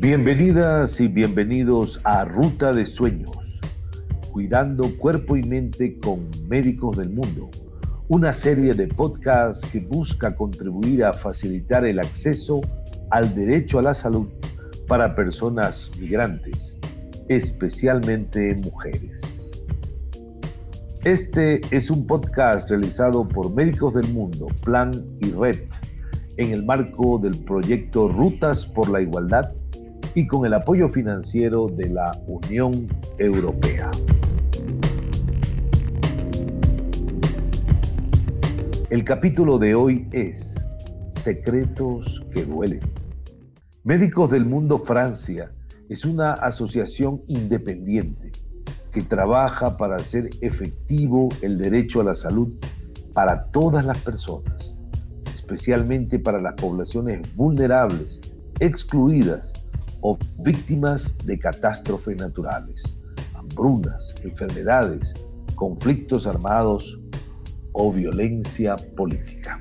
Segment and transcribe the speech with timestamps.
[0.00, 3.36] Bienvenidas y bienvenidos a Ruta de Sueños,
[4.32, 7.50] cuidando cuerpo y mente con médicos del mundo,
[8.08, 12.62] una serie de podcasts que busca contribuir a facilitar el acceso
[13.10, 14.26] al derecho a la salud
[14.88, 16.80] para personas migrantes,
[17.28, 19.50] especialmente mujeres.
[21.04, 25.60] Este es un podcast realizado por Médicos del Mundo, Plan y Red,
[26.38, 29.59] en el marco del proyecto Rutas por la Igualdad
[30.14, 32.88] y con el apoyo financiero de la Unión
[33.18, 33.90] Europea.
[38.90, 40.56] El capítulo de hoy es
[41.10, 42.80] Secretos que duelen.
[43.84, 45.52] Médicos del Mundo Francia
[45.88, 48.32] es una asociación independiente
[48.90, 52.52] que trabaja para hacer efectivo el derecho a la salud
[53.14, 54.76] para todas las personas,
[55.32, 58.20] especialmente para las poblaciones vulnerables,
[58.58, 59.52] excluidas
[60.00, 62.98] o víctimas de catástrofes naturales,
[63.34, 65.14] hambrunas, enfermedades,
[65.54, 67.00] conflictos armados
[67.72, 69.60] o violencia política.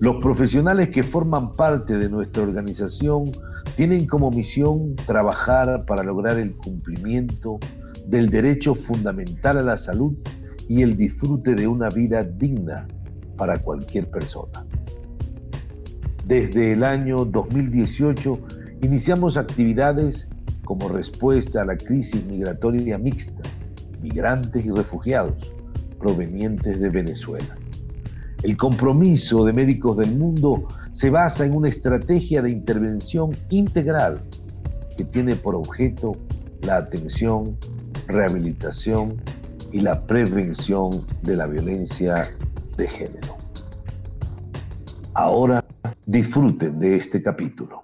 [0.00, 3.30] Los profesionales que forman parte de nuestra organización
[3.76, 7.58] tienen como misión trabajar para lograr el cumplimiento
[8.06, 10.14] del derecho fundamental a la salud
[10.68, 12.88] y el disfrute de una vida digna
[13.36, 14.66] para cualquier persona.
[16.26, 18.38] Desde el año 2018
[18.82, 20.28] iniciamos actividades
[20.64, 23.42] como respuesta a la crisis migratoria mixta,
[24.00, 25.34] migrantes y refugiados
[25.98, 27.56] provenientes de Venezuela.
[28.42, 34.20] El compromiso de médicos del mundo se basa en una estrategia de intervención integral
[34.96, 36.16] que tiene por objeto
[36.62, 37.56] la atención,
[38.06, 39.16] rehabilitación
[39.72, 42.30] y la prevención de la violencia
[42.76, 43.36] de género.
[45.14, 45.61] Ahora
[46.06, 47.82] disfruten de este capítulo.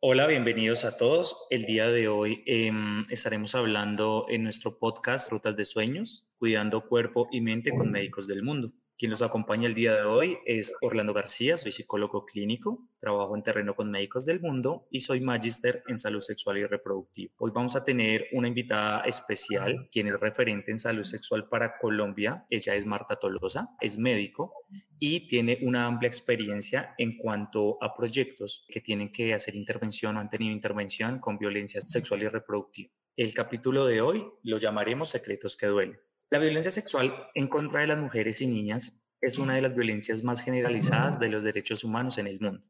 [0.00, 1.46] Hola, bienvenidos a todos.
[1.48, 7.28] El día de hoy em, estaremos hablando en nuestro podcast Rutas de Sueños, cuidando cuerpo
[7.32, 8.72] y mente con médicos del mundo.
[8.96, 13.42] Quien nos acompaña el día de hoy es Orlando García, soy psicólogo clínico, trabajo en
[13.42, 17.32] terreno con médicos del mundo y soy magíster en salud sexual y reproductiva.
[17.38, 22.46] Hoy vamos a tener una invitada especial, quien es referente en salud sexual para Colombia.
[22.48, 24.52] Ella es Marta Tolosa, es médico
[25.00, 30.20] y tiene una amplia experiencia en cuanto a proyectos que tienen que hacer intervención o
[30.20, 32.92] han tenido intervención con violencia sexual y reproductiva.
[33.16, 35.98] El capítulo de hoy lo llamaremos Secretos que duelen.
[36.34, 40.24] La violencia sexual en contra de las mujeres y niñas es una de las violencias
[40.24, 42.64] más generalizadas de los derechos humanos en el mundo,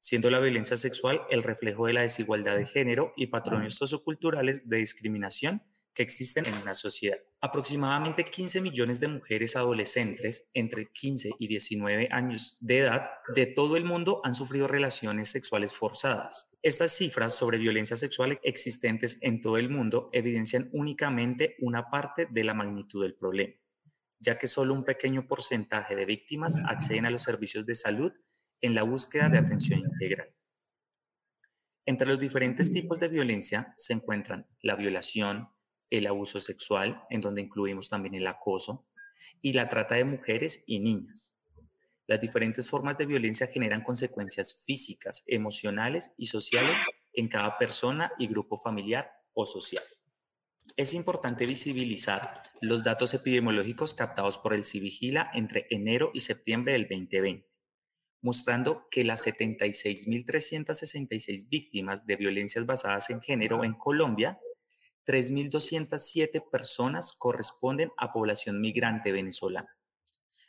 [0.00, 4.78] siendo la violencia sexual el reflejo de la desigualdad de género y patrones socioculturales de
[4.78, 5.62] discriminación
[5.94, 7.18] que existen en una sociedad.
[7.46, 13.76] Aproximadamente 15 millones de mujeres adolescentes entre 15 y 19 años de edad de todo
[13.76, 16.50] el mundo han sufrido relaciones sexuales forzadas.
[16.60, 22.42] Estas cifras sobre violencia sexual existentes en todo el mundo evidencian únicamente una parte de
[22.42, 23.54] la magnitud del problema,
[24.18, 28.12] ya que solo un pequeño porcentaje de víctimas acceden a los servicios de salud
[28.60, 30.34] en la búsqueda de atención integral.
[31.84, 35.48] Entre los diferentes tipos de violencia se encuentran la violación,
[35.90, 38.86] el abuso sexual, en donde incluimos también el acoso,
[39.40, 41.36] y la trata de mujeres y niñas.
[42.06, 46.78] Las diferentes formas de violencia generan consecuencias físicas, emocionales y sociales
[47.12, 49.82] en cada persona y grupo familiar o social.
[50.76, 56.82] Es importante visibilizar los datos epidemiológicos captados por el Civigila entre enero y septiembre del
[56.82, 57.48] 2020,
[58.20, 64.38] mostrando que las 76.366 víctimas de violencias basadas en género en Colombia
[65.06, 69.76] 3.207 personas corresponden a población migrante venezolana.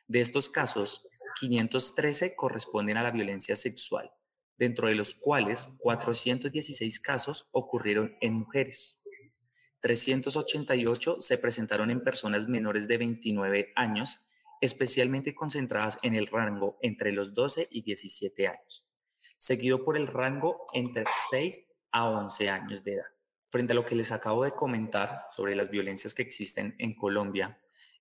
[0.07, 1.07] De estos casos,
[1.39, 4.11] 513 corresponden a la violencia sexual,
[4.57, 8.99] dentro de los cuales 416 casos ocurrieron en mujeres.
[9.81, 14.21] 388 se presentaron en personas menores de 29 años,
[14.59, 18.89] especialmente concentradas en el rango entre los 12 y 17 años,
[19.37, 21.61] seguido por el rango entre 6
[21.91, 23.16] a 11 años de edad.
[23.49, 27.57] Frente a lo que les acabo de comentar sobre las violencias que existen en Colombia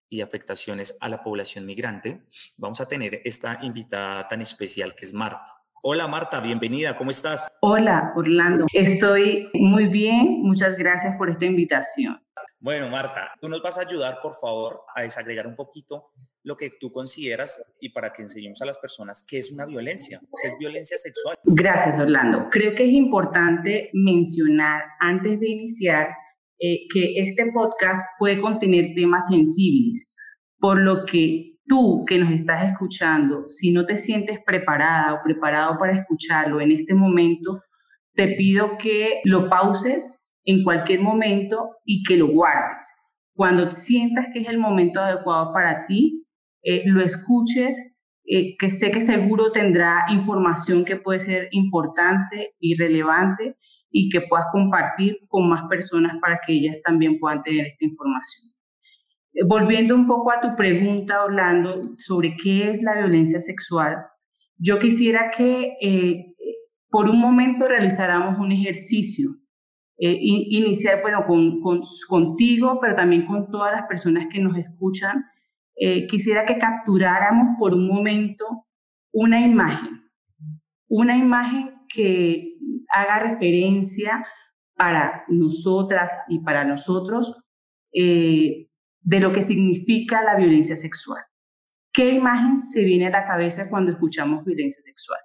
[0.09, 2.27] y afectaciones a la población migrante,
[2.57, 5.57] vamos a tener esta invitada tan especial que es Marta.
[5.83, 7.47] Hola Marta, bienvenida, ¿cómo estás?
[7.61, 12.21] Hola Orlando, estoy muy bien, muchas gracias por esta invitación.
[12.59, 16.11] Bueno Marta, tú nos vas a ayudar por favor a desagregar un poquito
[16.47, 20.21] lo que tú consideras y para que enseñemos a las personas qué es una violencia,
[20.21, 21.35] qué es violencia sexual.
[21.43, 22.47] Gracias, Orlando.
[22.53, 26.07] Creo que es importante mencionar antes de iniciar
[26.61, 30.15] eh, que este podcast puede contener temas sensibles,
[30.61, 35.77] por lo que tú que nos estás escuchando, si no te sientes preparada o preparado
[35.79, 37.61] para escucharlo en este momento,
[38.15, 42.87] te pido que lo pauses en cualquier momento y que lo guardes.
[43.35, 46.26] Cuando sientas que es el momento adecuado para ti,
[46.67, 52.75] eh, lo escuches, eh, que sé que seguro tendrá información que puede ser importante y
[52.75, 53.57] relevante
[53.91, 58.53] y que puedas compartir con más personas para que ellas también puedan tener esta información.
[59.33, 63.97] Eh, volviendo un poco a tu pregunta, Orlando, sobre qué es la violencia sexual,
[64.59, 65.75] yo quisiera que
[66.91, 69.31] por un momento realizáramos un ejercicio,
[69.99, 71.61] eh, iniciar, bueno, con,
[72.09, 75.25] contigo, pero también con todas las personas que nos escuchan.
[76.09, 78.67] Quisiera que capturáramos por un momento
[79.13, 80.11] una imagen,
[80.89, 82.55] una imagen que
[82.89, 84.27] haga referencia
[84.75, 87.43] para nosotras y para nosotros
[87.93, 91.23] de lo que significa la violencia sexual.
[91.93, 95.21] ¿Qué imagen se viene a la cabeza cuando escuchamos violencia sexual?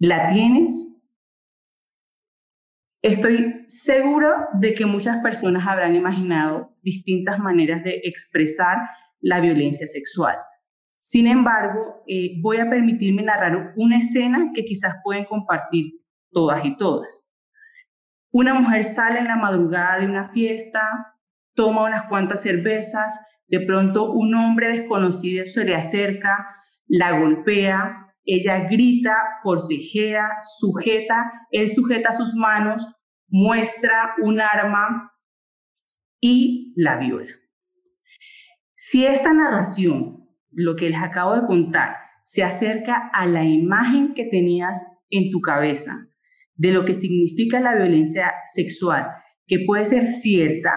[0.00, 1.00] ¿La tienes?
[3.02, 8.78] Estoy seguro de que muchas personas habrán imaginado distintas maneras de expresar
[9.20, 10.36] la violencia sexual.
[10.96, 15.92] Sin embargo, eh, voy a permitirme narrar una escena que quizás pueden compartir
[16.30, 17.28] todas y todas.
[18.30, 20.82] Una mujer sale en la madrugada de una fiesta,
[21.54, 26.46] toma unas cuantas cervezas, de pronto un hombre desconocido se le acerca,
[26.86, 30.28] la golpea, ella grita, forcejea,
[30.58, 32.86] sujeta, él sujeta sus manos,
[33.28, 35.12] muestra un arma
[36.20, 37.32] y la viola.
[38.90, 44.24] Si esta narración, lo que les acabo de contar, se acerca a la imagen que
[44.24, 45.92] tenías en tu cabeza
[46.54, 49.04] de lo que significa la violencia sexual,
[49.46, 50.70] que puede ser cierta,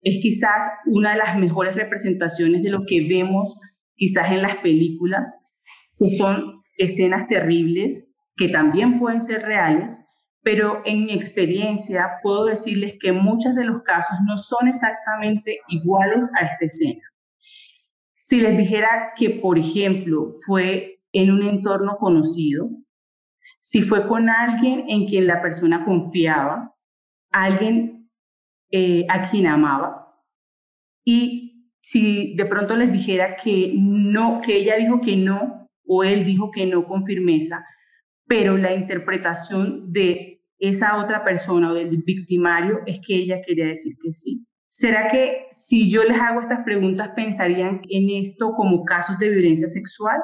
[0.00, 3.58] es quizás una de las mejores representaciones de lo que vemos
[3.96, 5.36] quizás en las películas,
[5.98, 10.06] que son escenas terribles que también pueden ser reales,
[10.40, 16.30] pero en mi experiencia puedo decirles que muchos de los casos no son exactamente iguales
[16.40, 17.02] a esta escena.
[18.28, 22.68] Si les dijera que, por ejemplo, fue en un entorno conocido,
[23.60, 26.74] si fue con alguien en quien la persona confiaba,
[27.30, 28.10] alguien
[28.72, 30.12] eh, a quien amaba.
[31.04, 36.24] Y si de pronto les dijera que no, que ella dijo que no, o él
[36.24, 37.64] dijo que no con firmeza,
[38.26, 43.92] pero la interpretación de esa otra persona o del victimario es que ella quería decir
[44.02, 44.48] que sí.
[44.78, 49.68] ¿Será que si yo les hago estas preguntas pensarían en esto como casos de violencia
[49.68, 50.20] sexual?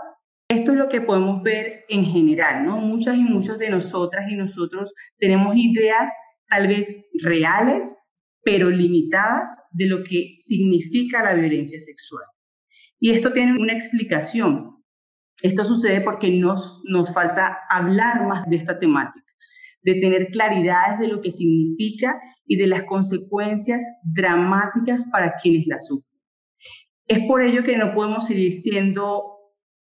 [0.46, 2.76] Esto es lo que podemos ver en general, ¿no?
[2.76, 6.12] Muchas y muchos de nosotras y nosotros tenemos ideas
[6.50, 7.98] tal vez reales
[8.44, 12.26] pero limitadas de lo que significa la violencia sexual.
[13.00, 14.84] Y esto tiene una explicación.
[15.42, 19.21] Esto sucede porque nos, nos falta hablar más de esta temática,
[19.82, 25.78] de tener claridades de lo que significa y de las consecuencias dramáticas para quienes la
[25.78, 26.20] sufren.
[27.06, 29.24] Es por ello que no podemos seguir siendo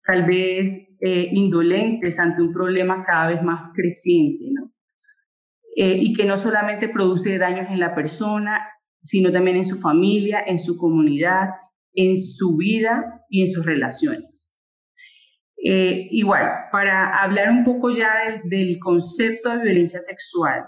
[0.04, 4.72] tal vez eh, indolentes ante un problema cada vez más creciente, ¿no?
[5.76, 8.68] Eh, y que no solamente produce daños en la persona,
[9.00, 11.48] sino también en su familia, en su comunidad,
[11.94, 14.51] en su vida y en sus relaciones.
[15.64, 18.10] Eh, igual, para hablar un poco ya
[18.44, 20.64] del, concepto de violencia sexual,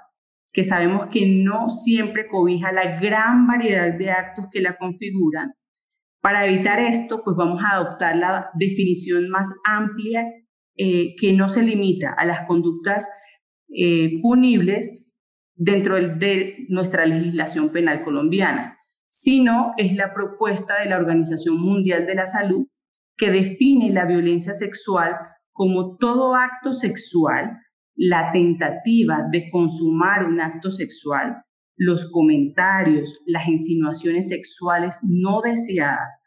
[0.52, 5.52] que sabemos que no siempre cobija la gran variedad de actos que la configuran,
[6.20, 10.24] para evitar esto, pues vamos a adoptar la definición más amplia
[10.76, 13.08] eh, que no se limita a las conductas
[13.68, 15.06] eh, punibles
[15.54, 22.14] dentro de nuestra legislación penal colombiana, sino es la propuesta de la Organización Mundial de
[22.14, 22.66] la Salud
[23.16, 25.12] que define la violencia sexual
[25.52, 27.58] como todo acto sexual,
[27.94, 31.44] la tentativa de consumar un acto sexual,
[31.76, 36.20] los comentarios, las insinuaciones sexuales no deseadas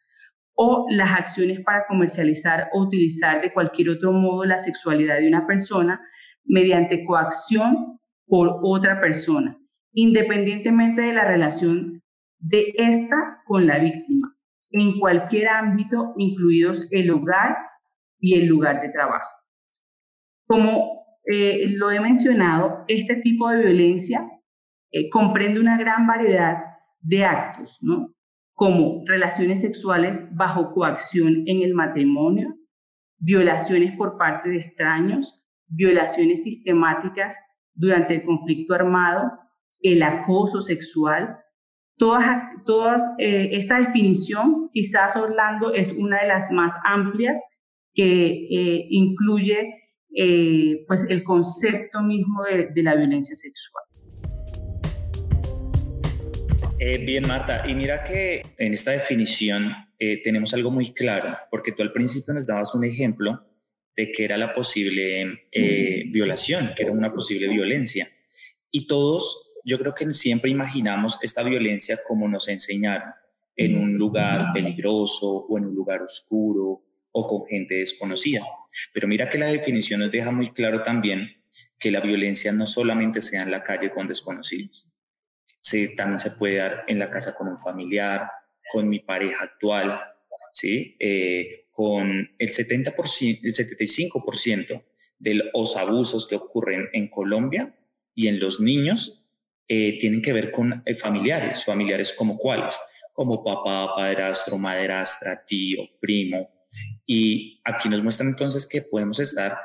[0.55, 5.45] o las acciones para comercializar o utilizar de cualquier otro modo la sexualidad de una
[5.45, 6.01] persona
[6.45, 9.57] mediante coacción por otra persona,
[9.91, 12.01] independientemente de la relación
[12.39, 14.36] de esta con la víctima,
[14.71, 17.57] en cualquier ámbito, incluidos el hogar
[18.19, 19.29] y el lugar de trabajo.
[20.47, 24.27] Como eh, lo he mencionado, este tipo de violencia
[24.91, 26.57] eh, comprende una gran variedad
[27.01, 28.13] de actos, ¿no?
[28.57, 32.55] como relaciones sexuales bajo coacción en el matrimonio,
[33.19, 37.37] violaciones por parte de extraños, violaciones sistemáticas
[37.75, 39.31] durante el conflicto armado,
[39.83, 41.37] el acoso sexual,
[41.97, 47.43] todas, todas eh, esta definición, quizás Orlando es una de las más amplias
[47.93, 49.73] que eh, incluye
[50.15, 53.83] eh, pues el concepto mismo de, de la violencia sexual.
[57.05, 59.73] bien, Marta, y mira que en esta definición
[60.23, 63.43] tenemos algo muy claro, porque tú al principio nos dabas un ejemplo
[63.95, 65.49] de que era la posible
[66.11, 68.11] violación, que era una posible violencia.
[68.69, 73.11] Y todos yo creo que siempre imaginamos esta violencia como nos enseñaron,
[73.57, 78.45] en un lugar peligroso o en un lugar oscuro o con gente desconocida.
[78.93, 81.43] Pero mira que la definición nos deja muy claro también
[81.77, 84.87] que la violencia no solamente sea en la calle con desconocidos,
[85.59, 88.29] se, también se puede dar en la casa con un familiar,
[88.71, 89.99] con mi pareja actual,
[90.53, 90.95] ¿sí?
[90.99, 94.83] Eh, con el, 70%, el 75%
[95.19, 97.75] de los abusos que ocurren en Colombia
[98.15, 99.26] y en los niños
[99.67, 102.79] eh, tienen que ver con eh, familiares, familiares como cuáles,
[103.13, 106.49] como papá, padrastro, madrastra, tío, primo.
[107.05, 109.57] Y aquí nos muestran entonces que podemos estar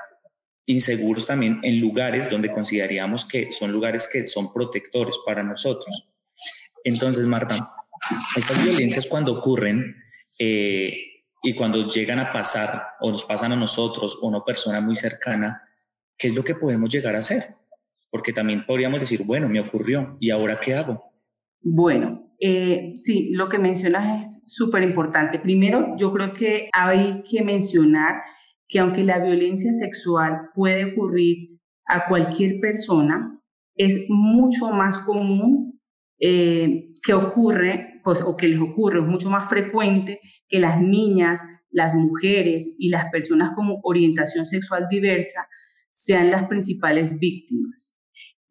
[0.67, 6.09] inseguros también en lugares donde consideraríamos que son lugares que son protectores para nosotros.
[6.85, 7.75] Entonces, Marta,
[8.37, 9.97] estas violencias cuando ocurren
[10.39, 10.97] eh,
[11.43, 14.97] y cuando llegan a pasar o nos pasan a nosotros o a una persona muy
[14.97, 15.63] cercana,
[16.17, 17.62] ¿qué es lo que podemos llegar a hacer?
[18.13, 21.03] Porque también podríamos decir, bueno, me ocurrió, ¿y ahora qué hago?
[21.63, 25.39] Bueno, eh, sí, lo que mencionas es súper importante.
[25.39, 28.17] Primero, yo creo que hay que mencionar
[28.69, 33.41] que aunque la violencia sexual puede ocurrir a cualquier persona,
[33.77, 35.81] es mucho más común
[36.21, 41.43] eh, que ocurre, pues, o que les ocurre, es mucho más frecuente que las niñas,
[41.71, 45.49] las mujeres y las personas con orientación sexual diversa
[45.93, 47.97] sean las principales víctimas.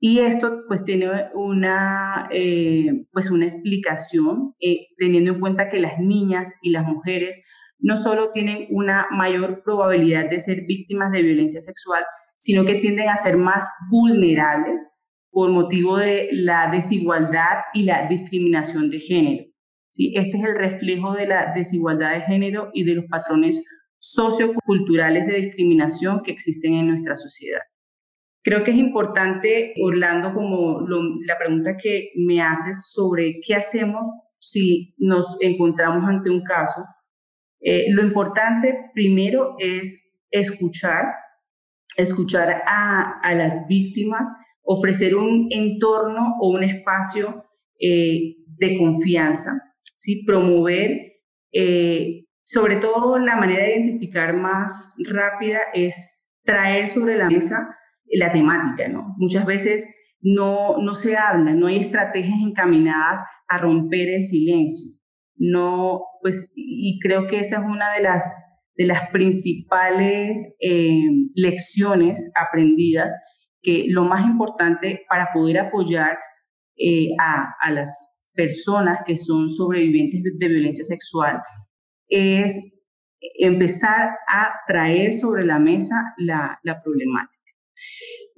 [0.03, 6.00] Y esto pues tiene una, eh, pues una explicación, eh, teniendo en cuenta que las
[6.00, 7.39] niñas y las mujeres
[7.77, 12.03] no solo tienen una mayor probabilidad de ser víctimas de violencia sexual,
[12.38, 18.89] sino que tienden a ser más vulnerables por motivo de la desigualdad y la discriminación
[18.89, 19.46] de género.
[19.91, 20.13] ¿sí?
[20.15, 23.63] Este es el reflejo de la desigualdad de género y de los patrones
[24.00, 27.62] socioculturales de discriminación que existen en nuestra sociedad.
[28.43, 30.81] Creo que es importante, Orlando, como
[31.25, 34.07] la pregunta que me haces sobre qué hacemos
[34.39, 36.81] si nos encontramos ante un caso.
[37.60, 41.05] Eh, lo importante primero es escuchar,
[41.95, 44.27] escuchar a, a, las víctimas,
[44.63, 47.45] ofrecer un entorno o un espacio
[47.79, 49.51] eh, de confianza,
[49.95, 50.24] ¿sí?
[50.25, 51.19] promover,
[51.53, 57.77] eh, sobre todo la manera de identificar más rápida es traer sobre la mesa
[58.12, 59.15] la temática, ¿no?
[59.18, 59.86] Muchas veces
[60.22, 64.91] no, no se habla, no hay estrategias encaminadas a romper el silencio.
[65.36, 71.01] No, pues, y creo que esa es una de las, de las principales eh,
[71.36, 73.15] lecciones aprendidas,
[73.63, 76.18] que lo más importante para poder apoyar
[76.77, 81.41] eh, a, a las personas que son sobrevivientes de violencia sexual
[82.08, 82.82] es
[83.39, 87.40] empezar a traer sobre la mesa la, la problemática.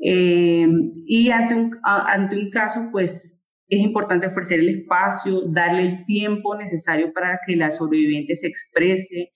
[0.06, 0.68] Eh,
[1.08, 6.56] y ante un, ante un caso, pues es importante ofrecer el espacio, darle el tiempo
[6.56, 9.34] necesario para que la sobreviviente se exprese.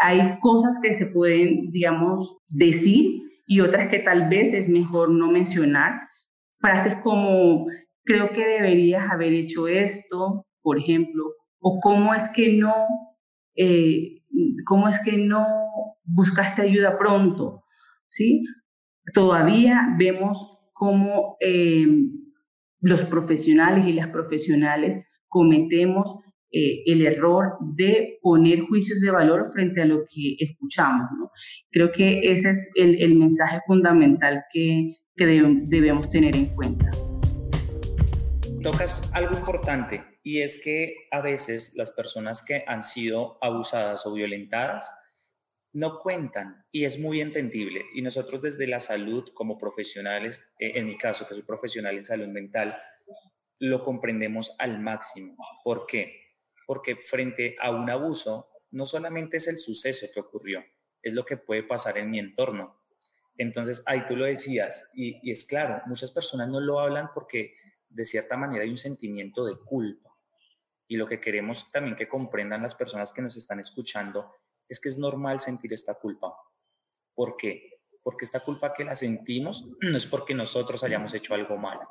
[0.00, 5.30] Hay cosas que se pueden, digamos, decir y otras que tal vez es mejor no
[5.30, 5.92] mencionar.
[6.60, 7.66] Frases como,
[8.04, 11.24] creo que deberías haber hecho esto, por ejemplo,
[11.60, 12.74] o cómo es que no,
[13.56, 14.22] eh,
[14.64, 15.44] cómo es que no
[16.04, 17.62] buscaste ayuda pronto,
[18.08, 18.42] ¿sí?
[19.12, 21.86] Todavía vemos cómo eh,
[22.80, 26.14] los profesionales y las profesionales cometemos
[26.52, 31.08] eh, el error de poner juicios de valor frente a lo que escuchamos.
[31.70, 36.90] Creo que ese es el, mensaje fundamental que, que debemos tener en cuenta.
[38.62, 44.12] Tocas algo importante y es que a veces las personas que han sido abusadas o
[44.12, 44.90] violentadas
[45.76, 47.84] no cuentan y es muy entendible.
[47.92, 52.04] Y nosotros desde la salud como profesionales, eh, en mi caso que soy profesional en
[52.06, 52.78] salud mental,
[53.58, 55.36] lo comprendemos al máximo.
[55.62, 56.32] ¿Por qué?
[56.66, 60.64] Porque frente a un abuso, no solamente es el suceso que ocurrió,
[61.02, 62.80] es lo que puede pasar en mi entorno.
[63.36, 67.54] Entonces, ahí tú lo decías, y, y es claro, muchas personas no lo hablan porque
[67.90, 70.08] de cierta manera hay un sentimiento de culpa.
[70.88, 74.32] Y lo que queremos también que comprendan las personas que nos están escuchando
[74.68, 76.34] es que es normal sentir esta culpa.
[77.14, 77.80] ¿Por qué?
[78.02, 81.86] Porque esta culpa que la sentimos no es porque nosotros hayamos hecho algo malo,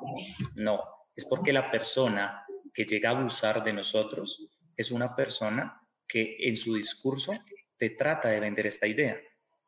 [0.56, 0.82] no,
[1.14, 6.56] es porque la persona que llega a abusar de nosotros es una persona que en
[6.56, 7.32] su discurso
[7.76, 9.18] te trata de vender esta idea,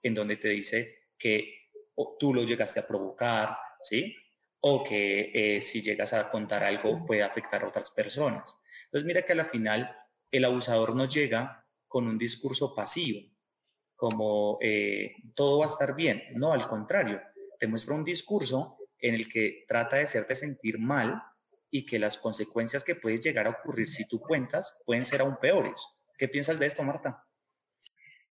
[0.03, 1.71] en donde te dice que
[2.19, 4.15] tú lo llegaste a provocar, ¿sí?
[4.61, 8.59] O que eh, si llegas a contar algo puede afectar a otras personas.
[8.85, 9.91] Entonces mira que a la final
[10.31, 13.21] el abusador no llega con un discurso pasivo,
[13.97, 16.23] como eh, todo va a estar bien.
[16.35, 17.21] No, al contrario,
[17.59, 21.21] te muestra un discurso en el que trata de hacerte sentir mal
[21.71, 25.37] y que las consecuencias que pueden llegar a ocurrir si tú cuentas pueden ser aún
[25.41, 25.85] peores.
[26.17, 27.25] ¿Qué piensas de esto, Marta?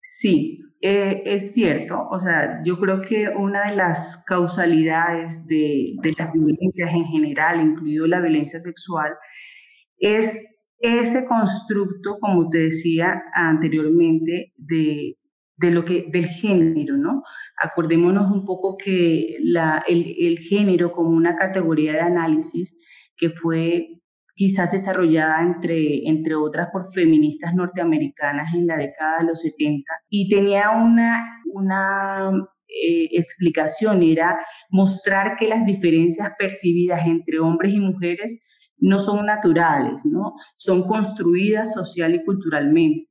[0.02, 2.08] Sí, eh, es cierto.
[2.10, 7.62] O sea, yo creo que una de las causalidades de, de las violencias en general,
[7.62, 9.14] incluido la violencia sexual,
[9.98, 15.18] es ese constructo, como te decía anteriormente, de,
[15.58, 17.24] de lo que, del género, ¿no?
[17.62, 22.80] Acordémonos un poco que la, el, el, género como una categoría de análisis
[23.18, 24.00] que fue
[24.36, 30.30] quizás desarrollada entre, entre otras por feministas norteamericanas en la década de los 70 y
[30.30, 32.32] tenía una, una
[32.70, 38.46] eh, explicación, era mostrar que las diferencias percibidas entre hombres y mujeres
[38.82, 40.34] no son naturales, ¿no?
[40.56, 43.10] Son construidas social y culturalmente.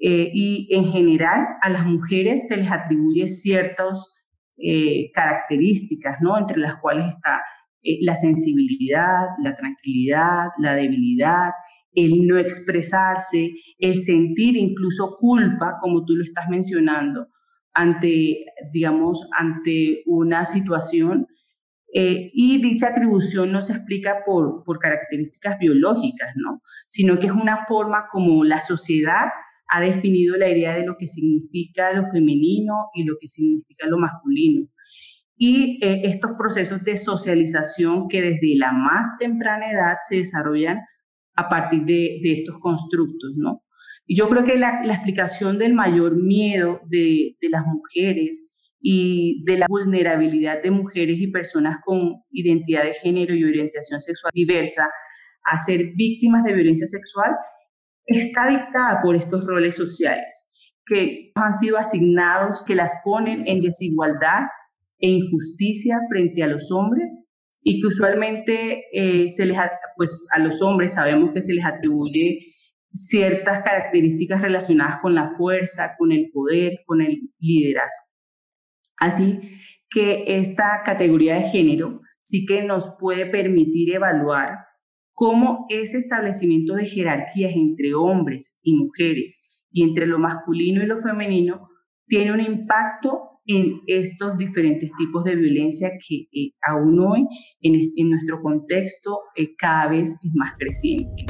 [0.00, 4.14] Eh, y en general a las mujeres se les atribuye ciertas
[4.56, 6.38] eh, características, ¿no?
[6.38, 7.40] Entre las cuales está
[7.82, 11.50] eh, la sensibilidad, la tranquilidad, la debilidad,
[11.92, 17.26] el no expresarse, el sentir incluso culpa, como tú lo estás mencionando,
[17.72, 21.26] ante, digamos, ante una situación
[21.92, 26.62] eh, y dicha atribución no se explica por, por características biológicas, ¿no?
[26.86, 29.28] sino que es una forma como la sociedad
[29.68, 33.98] ha definido la idea de lo que significa lo femenino y lo que significa lo
[33.98, 34.66] masculino.
[35.36, 40.78] Y eh, estos procesos de socialización que desde la más temprana edad se desarrollan
[41.36, 43.62] a partir de, estos constructos, ¿no?
[44.06, 49.66] Y yo creo que la, explicación del mayor miedo de las mujeres y de la
[49.68, 54.88] vulnerabilidad de mujeres y personas con identidad de género y orientación sexual diversa
[55.44, 57.32] a ser víctimas de violencia sexual
[58.06, 60.48] está dictada por estos roles sociales
[60.86, 64.44] que han sido asignados, que las ponen en desigualdad
[64.98, 67.28] e injusticia frente a los hombres
[67.62, 69.58] y que usualmente eh, se les,
[69.96, 72.38] pues a los hombres sabemos que se les atribuye
[72.90, 78.07] ciertas características relacionadas con la fuerza, con el poder, con el liderazgo.
[79.00, 79.40] Así
[79.90, 84.58] que esta categoría de género sí que nos puede permitir evaluar
[85.12, 90.98] cómo ese establecimiento de jerarquías entre hombres y mujeres y entre lo masculino y lo
[90.98, 91.68] femenino
[92.06, 97.26] tiene un impacto en estos diferentes tipos de violencia que eh, aún hoy
[97.62, 101.24] en, nuestro contexto eh, cada vez es más creciente.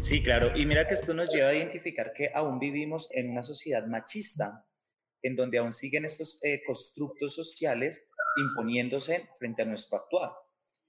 [0.00, 0.56] Sí, claro.
[0.56, 4.66] Y mira que esto nos lleva a identificar que aún vivimos en una sociedad machista
[5.22, 10.32] en donde aún siguen estos eh, constructos sociales imponiéndose frente a nuestro actuar.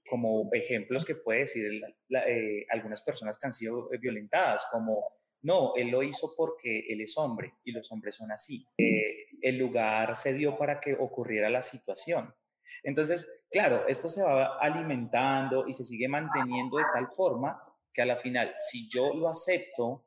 [0.08, 5.74] Como ejemplos que puede decir eh, algunas personas que han sido eh, violentadas, como, no,
[5.76, 8.66] él lo hizo porque él es hombre y los hombres son así.
[8.76, 12.34] el lugar se dio para que ocurriera la situación.
[12.82, 18.06] Entonces, claro, esto se va alimentando y se sigue manteniendo de tal forma que a
[18.06, 20.06] la final, si yo lo acepto,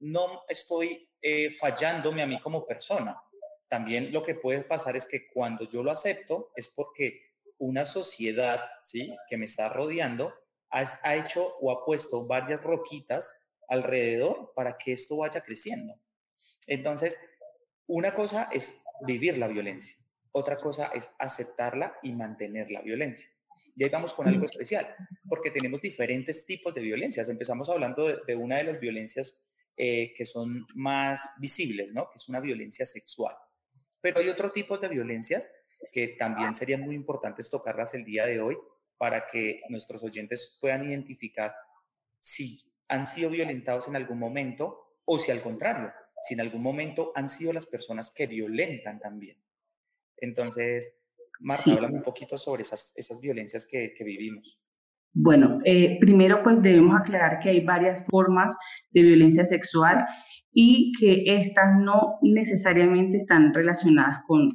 [0.00, 1.08] no estoy
[1.58, 3.16] fallándome a mí como persona,
[3.68, 7.28] también lo que puede pasar es que cuando yo lo acepto es porque
[7.58, 9.14] una sociedad ¿sí?
[9.28, 10.32] que me está rodeando
[10.70, 13.34] ha, hecho o ha puesto varias roquitas
[13.68, 15.94] alrededor para que esto vaya creciendo.
[16.66, 17.18] Entonces,
[17.86, 19.96] una cosa es vivir la violencia,
[20.32, 23.28] otra cosa es aceptarla y mantener la violencia.
[23.74, 24.94] Y ahí vamos con algo especial,
[25.28, 27.28] porque tenemos diferentes tipos de violencias.
[27.28, 32.10] Empezamos hablando de, una de las violencias eh, que son más visibles, ¿no?
[32.10, 33.36] Que es una violencia sexual.
[34.00, 35.50] Pero hay otro tipo de violencias
[35.92, 38.56] que también serían muy importantes tocarlas el día de hoy
[38.96, 41.54] para que nuestros oyentes puedan identificar
[42.20, 47.12] si han sido violentados en algún momento o si al contrario, si en algún momento
[47.14, 49.38] han sido las personas que violentan también.
[50.16, 50.92] Entonces,
[51.40, 54.60] Marta, háblame un poquito sobre esas, esas violencias que, que vivimos.
[55.12, 58.56] Bueno, eh, primero pues debemos aclarar que hay varias formas
[58.90, 60.06] de violencia sexual
[60.60, 64.48] y que estas no necesariamente están relacionadas con,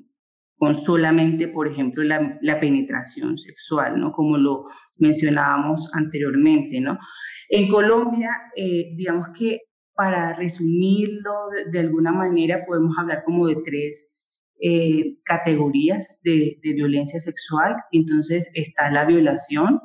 [0.58, 4.12] con solamente, por ejemplo, la, penetración sexual, ¿no?
[4.12, 4.66] Como lo
[4.98, 7.00] mencionábamos anteriormente, ¿no?
[7.48, 9.62] En Colombia, eh, digamos que
[9.96, 11.32] para resumirlo
[11.72, 14.22] de, alguna manera, podemos hablar como de tres
[14.60, 17.78] eh, categorías de, de, violencia sexual.
[17.94, 19.80] Entonces está la violación,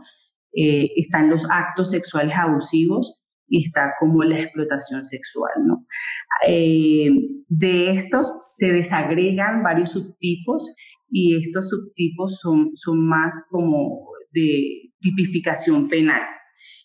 [0.52, 5.86] eh, están los actos sexuales abusivos y está como la explotación sexual, ¿no?
[6.46, 7.10] Eh,
[7.48, 10.74] de estos se desagregan varios subtipos
[11.10, 16.22] y estos subtipos son, son más como de tipificación penal.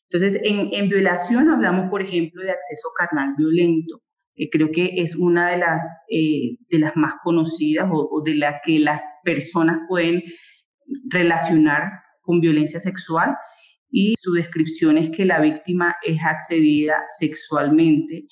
[0.09, 4.01] Entonces, en, violación hablamos, por ejemplo, de acceso carnal violento,
[4.35, 8.35] que creo que es una de las, eh, de las más conocidas o, o de
[8.35, 10.23] las que las personas pueden
[11.09, 11.83] relacionar
[12.21, 13.35] con violencia sexual
[13.95, 18.25] y su descripción es que la víctima es accedida sexualmente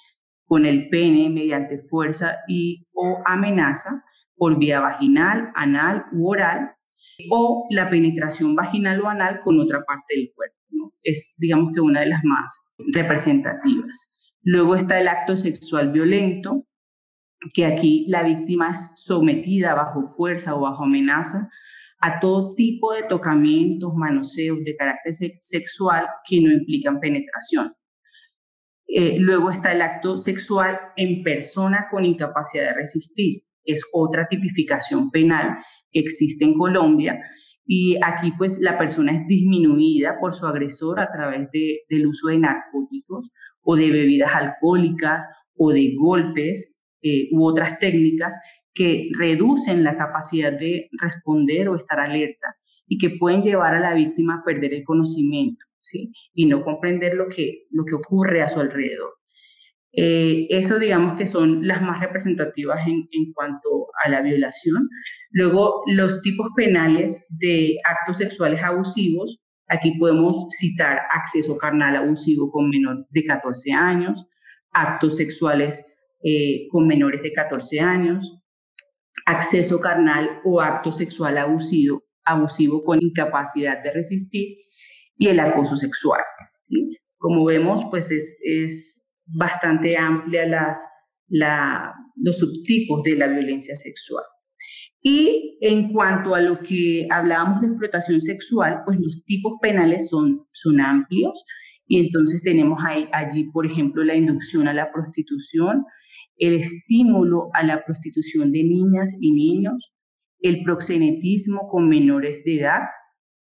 [0.46, 4.04] con el pene mediante fuerza y o amenaza
[4.36, 6.72] por vía vaginal, anal u oral
[7.30, 10.58] o la penetración vaginal o anal con otra parte del cuerpo.
[11.04, 14.20] Es, digamos que, una de las más representativas.
[14.42, 16.66] Luego está el acto sexual violento,
[17.54, 21.52] que aquí la víctima es sometida bajo fuerza o bajo amenaza
[22.02, 27.74] a todo tipo de tocamientos, manoseos de carácter sexual que no implican penetración.
[28.88, 33.44] Eh, luego está el acto sexual en persona con incapacidad de resistir.
[33.64, 35.60] Es otra tipificación penal
[35.92, 37.20] que existe en Colombia
[37.66, 42.30] y aquí pues la persona es disminuida por su agresor a través de, del uso
[42.30, 43.30] de narcóticos
[43.62, 48.36] o de bebidas alcohólicas o de golpes eh, u otras técnicas
[48.74, 52.56] que reducen la capacidad de responder o estar alerta
[52.88, 56.12] y que pueden llevar a la víctima a perder el conocimiento ¿sí?
[56.34, 59.14] y no comprender lo que, lo que ocurre a su alrededor.
[59.94, 64.88] Eh, eso digamos que son las más representativas en, en cuanto a la violación.
[65.32, 72.70] Luego, los tipos penales de actos sexuales abusivos, aquí podemos citar acceso carnal abusivo con
[72.70, 74.28] menor de 14 años,
[74.72, 75.86] actos sexuales
[76.24, 78.41] eh, con menores de 14 años,
[79.26, 84.58] acceso carnal o acto sexual abusivo, abusivo con incapacidad de resistir
[85.18, 86.22] y el acoso sexual.
[87.18, 90.84] Como vemos, pues es, es bastante amplia las,
[91.28, 94.24] la, los subtipos de la violencia sexual.
[95.04, 100.46] Y en cuanto a lo que hablábamos de explotación sexual, pues los tipos penales son,
[100.52, 101.44] son amplios
[101.88, 105.86] y entonces tenemos ahí, allí, por ejemplo, la inducción a la prostitución,
[106.42, 109.94] el estímulo a la prostitución de niñas y niños,
[110.40, 112.82] el proxenetismo con menores de edad,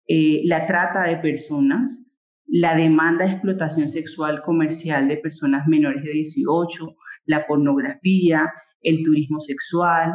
[0.07, 2.05] eh, la trata de personas,
[2.45, 6.95] la demanda de explotación sexual comercial de personas menores de 18,
[7.25, 10.13] la pornografía, el turismo sexual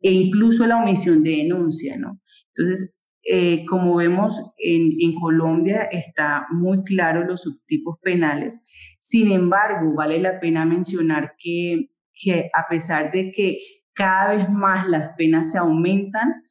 [0.00, 2.18] e incluso la omisión de denuncia, ¿no?
[2.54, 8.64] Entonces, eh, como vemos, en, en, Colombia está muy claro los subtipos penales.
[8.98, 13.58] Sin embargo, vale la pena mencionar que que a pesar de que
[13.92, 16.42] cada vez más las penas se aumentan,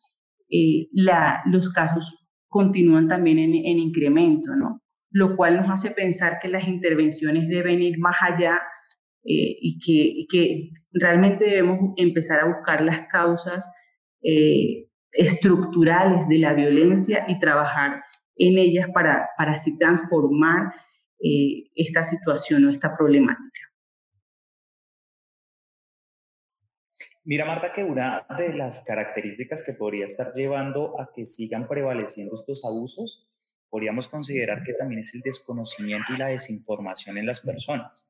[0.50, 0.88] eh,
[1.46, 4.82] los casos continúan también en, incremento, ¿no?
[5.12, 8.62] Lo cual nos hace pensar que las intervenciones deben ir más allá
[9.24, 13.70] eh, y, que, que, realmente debemos empezar a buscar las causas
[14.22, 18.04] eh, estructurales de la violencia y trabajar
[18.38, 20.74] en ellas para, para así transformar
[21.76, 23.75] esta situación o esta problemática.
[27.26, 32.36] Mira, Marta, que una de las características que podría estar llevando a que sigan prevaleciendo
[32.36, 33.28] estos abusos,
[33.68, 38.08] podríamos considerar que también es el desconocimiento y la desinformación en las personas.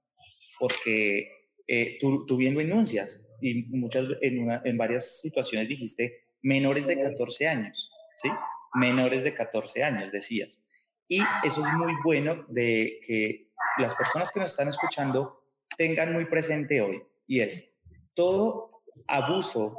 [0.59, 1.29] Porque
[1.65, 7.91] eh, tú, tú, enuncias y muchas, en, en varias situaciones dijiste menores de 14 años,
[8.17, 8.29] ¿sí?
[8.73, 10.61] Menores de 14 años, decías.
[11.07, 15.41] Y eso es muy bueno de que las personas que nos están escuchando
[15.77, 17.01] tengan muy presente hoy.
[17.27, 17.81] Y es,
[18.13, 18.74] todo
[19.07, 19.77] abuso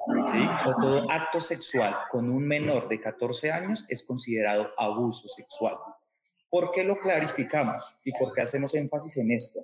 [0.67, 5.77] o todo acto sexual con un menor de 14 años es considerado abuso sexual.
[6.49, 9.61] ¿Por qué lo clarificamos y por qué hacemos énfasis en esto?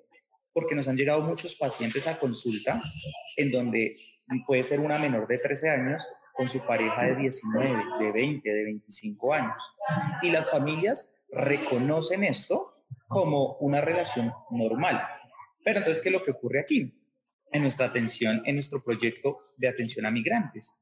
[0.52, 2.80] Porque nos han llegado muchos pacientes a consulta
[3.36, 3.96] en donde
[4.46, 8.64] puede ser una menor de 13 años con su pareja de 19, de 20, de
[8.64, 9.74] 25 años.
[10.22, 15.02] Y las familias reconocen esto como una relación normal.
[15.64, 17.01] Pero entonces, ¿qué es lo que ocurre aquí?
[17.52, 20.74] En nuestra atención, en nuestro proyecto de atención a migrantes.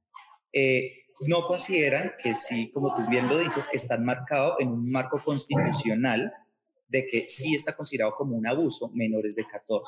[0.52, 5.18] Eh, no consideran que sí, como tú bien lo dices, está marcado en un marco
[5.18, 6.32] constitucional
[6.88, 9.84] de que sí está considerado como un abuso menores de 14.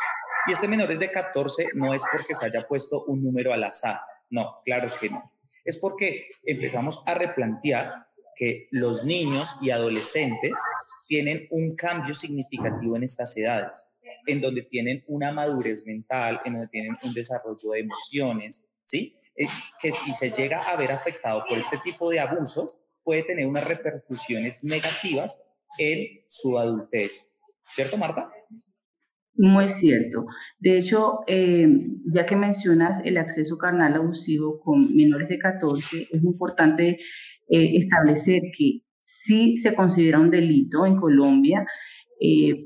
[0.46, 4.00] Y este menores de 14 no es porque se haya puesto un número al azar,
[4.30, 5.32] no, claro que no.
[5.64, 10.58] Es porque empezamos a replantear que los niños y adolescentes
[11.06, 13.86] tienen un cambio significativo en estas edades
[14.26, 19.16] en donde tienen una madurez mental, en donde tienen un desarrollo de emociones, ¿sí?
[19.36, 19.46] Eh,
[19.80, 23.64] que si se llega a ver afectado por este tipo de abusos, puede tener unas
[23.64, 25.42] repercusiones negativas
[25.78, 27.30] en su adultez.
[27.68, 28.30] ¿Cierto, Marta?
[29.34, 30.26] Muy cierto.
[30.58, 31.66] De hecho, eh,
[32.04, 36.98] ya que mencionas el acceso carnal abusivo con menores de 14, es importante
[37.48, 41.66] eh, establecer que sí se considera un delito en Colombia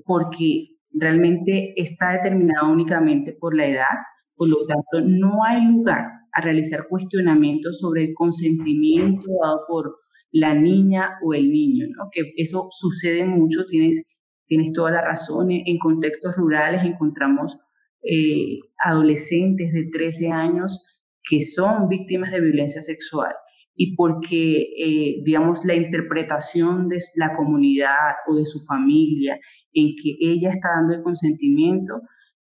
[0.05, 3.97] porque realmente está determinado únicamente por la edad,
[4.35, 9.97] por lo tanto no hay lugar a realizar cuestionamientos sobre el consentimiento dado por
[10.33, 12.09] la niña o el niño, ¿no?
[12.13, 14.05] que eso sucede mucho, tienes
[14.47, 15.51] tienes toda la razón.
[15.51, 17.59] En contextos rurales encontramos
[18.03, 20.87] eh, adolescentes de 13 años
[21.29, 23.35] que son víctimas de violencia sexual
[23.77, 29.39] y porque, eh, digamos, la interpretación de la comunidad o de su familia
[29.73, 32.01] en que ella está dando el consentimiento,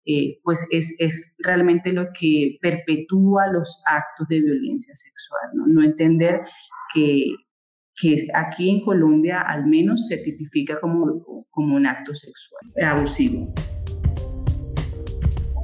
[0.05, 5.67] eh, pues es, es, realmente lo que perpetúa los actos de violencia sexual, ¿no?
[5.69, 6.41] no entender
[6.93, 7.35] que,
[8.01, 13.53] que aquí en Colombia al menos se tipifica como, como un acto sexual abusivo.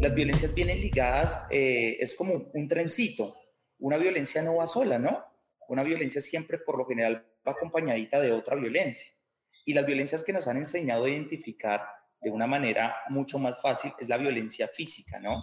[0.03, 3.35] Las violencias vienen ligadas, eh, es como un trencito.
[3.79, 5.25] Una violencia no va sola, ¿no?
[5.69, 9.13] Una violencia siempre por lo general va acompañadita de otra violencia.
[9.65, 11.83] Y las violencias que nos han enseñado a identificar
[12.21, 15.35] de una manera mucho más fácil es la violencia física, ¿no?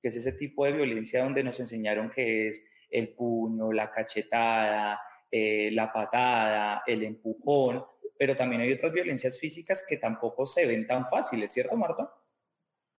[0.00, 5.00] Que es ese tipo de violencia donde nos enseñaron que es el puño, la cachetada,
[5.30, 7.84] eh, la patada, el empujón,
[8.18, 12.10] pero también hay otras violencias físicas que tampoco se ven tan fáciles, ¿cierto, Marta?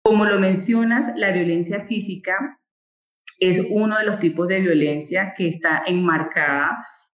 [0.03, 2.61] Como lo mencionas, la violencia física
[3.39, 6.71] es uno de los tipos de violencia que está enmarcada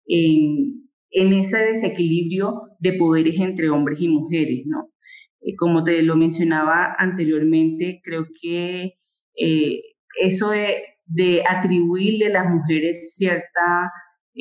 [0.06, 4.90] en, en ese desequilibrio de poderes entre hombres y mujeres, ¿no?
[5.42, 8.96] Eh, como te lo mencionaba anteriormente, creo que
[9.36, 9.82] eh,
[10.22, 13.92] eso de, de atribuirle a las mujeres cierta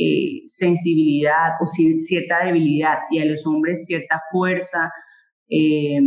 [0.00, 4.92] eh, sensibilidad o cierta debilidad y a los hombres cierta fuerza
[5.48, 5.98] eh,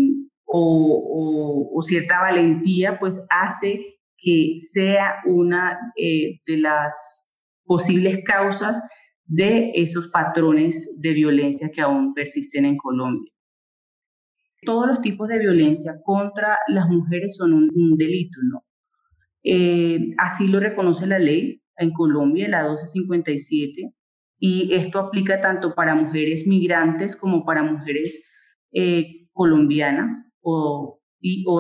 [0.46, 8.82] o, cierta valentía, pues hace que sea una eh, de las posibles causas
[9.26, 13.32] de esos patrones de violencia que aún persisten en Colombia.
[14.64, 18.64] Todos los tipos de violencia contra las mujeres son un, delito, ¿no?
[20.20, 23.92] así lo reconoce la ley, en Colombia, la 1257,
[24.38, 28.24] y esto aplica tanto para mujeres migrantes como para mujeres
[28.72, 31.00] eh, colombianas o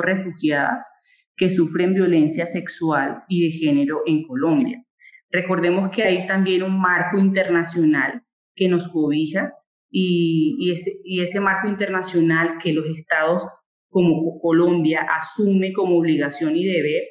[0.04, 0.88] refugiadas
[1.36, 4.84] que sufren violencia sexual y de género en Colombia.
[5.32, 8.24] Recordemos que hay también un marco internacional
[8.56, 9.54] que nos cobija
[9.89, 13.48] y, y, ese, y ese marco internacional que los estados
[13.89, 17.04] como Colombia asume como obligación y deber,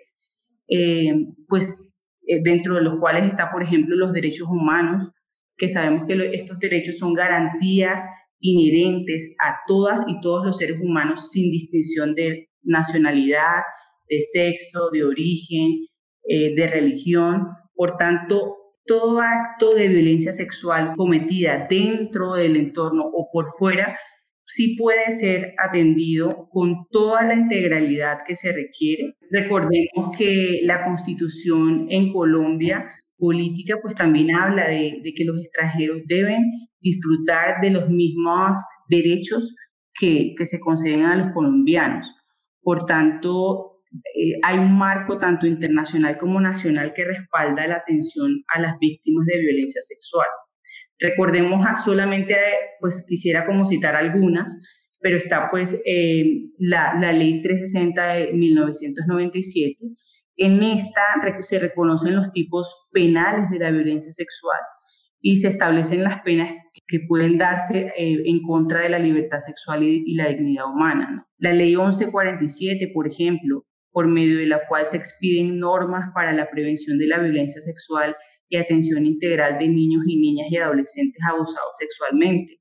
[0.69, 1.15] eh,
[1.47, 5.11] pues eh, dentro de los cuales está, por ejemplo, los derechos humanos,
[5.57, 8.07] que sabemos que estos derechos son garantías
[8.41, 13.63] inherentes a todas y todos los seres humanos sin distinción de nacionalidad,
[14.11, 15.87] de sexo, de origen,
[16.25, 17.47] eh, de religión.
[17.75, 23.97] Por tanto, todo acto de violencia sexual cometida dentro del entorno o por fuera
[24.45, 29.15] sí puede ser atendido con toda la integralidad que se requiere.
[29.31, 36.43] Recordemos que la constitución en Colombia política pues también habla de, que los extranjeros deben
[36.81, 39.55] disfrutar de los mismos derechos
[39.95, 42.13] que, que se conceden a los colombianos.
[42.63, 48.61] Por tanto, eh, hay un marco tanto internacional como nacional que respalda la atención a
[48.61, 50.29] las víctimas de violencia sexual.
[50.99, 52.37] Recordemos solamente,
[52.81, 54.63] pues quisiera como citar algunas,
[55.01, 56.25] pero está pues eh,
[56.59, 59.77] la, la, ley 360 de 1997.
[60.37, 61.03] En esta
[61.41, 64.61] se reconocen los tipos penales de la violencia sexual
[65.23, 66.55] y se establecen las penas
[66.87, 71.27] que pueden darse eh, en contra de la libertad sexual y, la dignidad humana.
[71.39, 76.49] La ley 1147, por ejemplo, por medio de la cual se expiden normas para la
[76.51, 78.17] prevención de la violencia sexual
[78.49, 82.61] y atención integral de niños y niñas y adolescentes abusados sexualmente.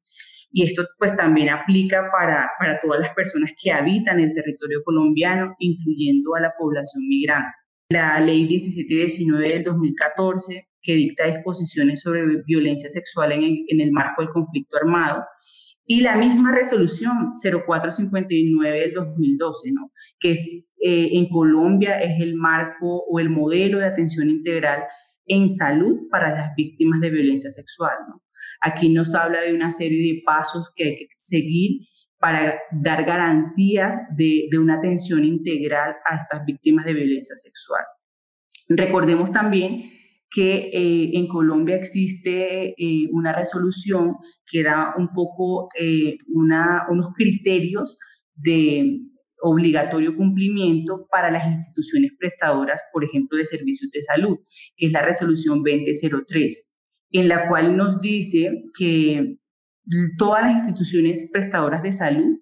[0.51, 5.55] Y esto pues también aplica para, para todas las personas que habitan el territorio colombiano,
[5.59, 7.51] incluyendo a la población migrante.
[7.91, 13.91] La ley 1719 del 2014, que dicta disposiciones sobre violencia sexual en el, en el
[13.91, 15.23] marco del conflicto armado,
[15.91, 19.91] y la misma resolución 0459 del 2012, ¿no?
[20.19, 24.83] que es, eh, en Colombia es el marco o el modelo de atención integral
[25.25, 27.93] en salud para las víctimas de violencia sexual.
[28.61, 31.81] Aquí nos habla de una serie de pasos que hay que seguir
[32.17, 37.83] para dar garantías de, de una atención integral a estas víctimas de violencia sexual.
[38.69, 39.83] Recordemos también
[40.29, 44.15] que eh, en Colombia existe eh, una resolución
[44.45, 47.97] que da un poco eh, una, unos criterios
[48.35, 48.99] de
[49.41, 54.37] obligatorio cumplimiento para las instituciones prestadoras, por ejemplo, de servicios de salud,
[54.75, 56.73] que es la resolución 2003,
[57.11, 59.37] en la cual nos dice que
[60.17, 62.39] todas las instituciones prestadoras de salud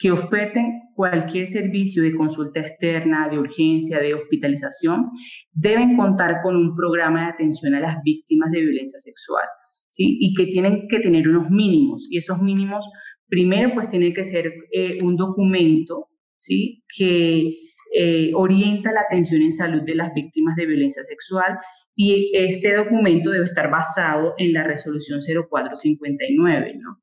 [0.00, 5.10] que oferten cualquier servicio de consulta externa, de urgencia, de hospitalización,
[5.52, 9.44] deben contar con un programa de atención a las víctimas de violencia sexual,
[9.90, 10.16] ¿sí?
[10.20, 12.08] Y que tienen que tener unos mínimos.
[12.10, 12.88] Y esos mínimos,
[13.28, 16.08] primero, pues tiene que ser eh, un documento,
[16.40, 16.82] ¿sí?
[16.96, 17.54] Que
[17.92, 21.58] eh, orienta la atención en salud de las víctimas de violencia sexual
[21.94, 27.02] y este documento debe estar basado en la resolución 0459, ¿no?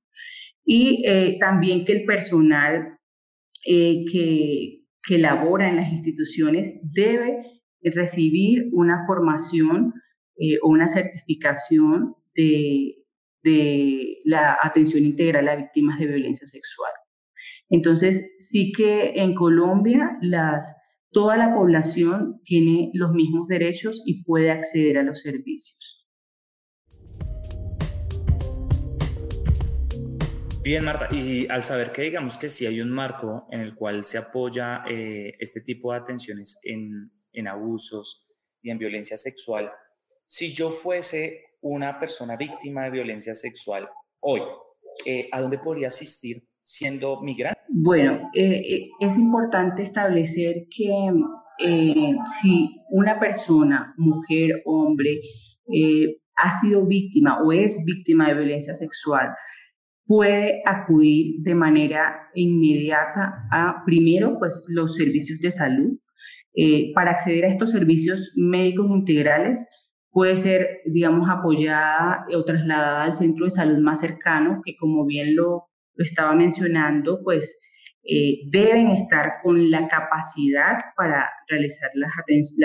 [0.65, 2.97] Y eh, también que el personal
[3.65, 9.93] eh, que, que labora en las instituciones debe recibir una formación
[10.62, 12.97] o una certificación de,
[13.41, 16.91] de la atención integral a víctimas de violencia sexual.
[17.69, 24.51] Entonces, sí que en Colombia las, toda la población tiene los mismos derechos y puede
[24.51, 26.08] acceder a los servicios.
[30.63, 34.06] Bien, Marta, y al saber que digamos que sí hay un marco en el cual
[34.06, 38.27] se apoya eh, este tipo de atenciones en, en, abusos
[38.62, 39.71] y en violencia sexual,
[40.25, 43.88] si yo fuese una persona víctima de violencia sexual
[44.19, 44.41] hoy,
[45.06, 47.57] eh, ¿a dónde podría asistir siendo migrante?
[47.80, 51.12] Bueno, eh, es importante establecer que
[52.40, 55.22] si una persona, mujer, hombre,
[56.36, 59.30] ha sido víctima o es víctima de violencia sexual,
[60.08, 66.00] puede acudir de manera inmediata a, primero, pues los servicios de salud.
[66.56, 69.68] Eh, para acceder a estos servicios médicos integrales,
[70.10, 75.36] puede ser, digamos, apoyada o trasladada al centro de salud más cercano, que como bien
[75.36, 77.60] lo, lo estaba mencionando, pues
[78.10, 82.08] eh, deben estar con la capacidad para realizar la,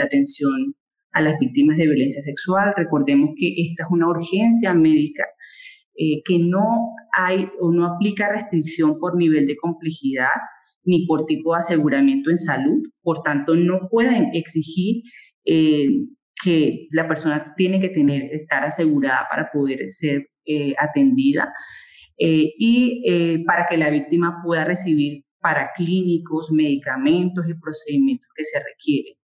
[0.05, 0.77] atención
[1.11, 2.73] a las víctimas de violencia sexual.
[2.77, 5.25] Recordemos que esta es una urgencia médica
[5.97, 10.31] eh, que no hay o no aplica restricción por nivel de complejidad
[10.85, 12.81] ni por tipo de aseguramiento en salud.
[13.03, 15.03] Por tanto, no pueden exigir
[15.45, 15.89] eh,
[16.45, 20.29] que la persona tiene que tener, estar asegurada para poder ser
[20.79, 21.53] atendida
[22.25, 29.15] y para que la víctima pueda recibir paraclínicos, medicamentos y procedimientos que se requieren.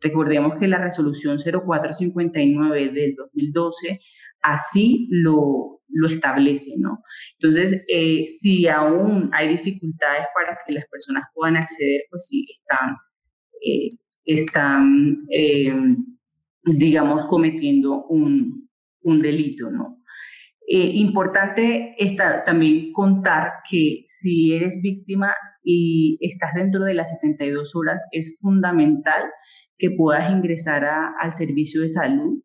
[0.00, 4.00] Recordemos que la resolución 0459 del 2012
[4.42, 7.02] así lo, lo establece, ¿no?
[7.40, 12.46] Entonces, eh, si aún hay dificultades para que las personas puedan acceder, pues sí,
[14.24, 15.74] están, eh, eh,
[16.64, 18.68] digamos, cometiendo un,
[19.02, 20.02] un delito, ¿no?
[20.70, 28.02] Importante está también contar que si eres víctima y estás dentro de las 72 horas,
[28.12, 29.22] es fundamental
[29.78, 32.42] que puedas ingresar al servicio de salud